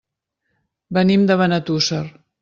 [0.97, 2.01] Venim de Benetússer.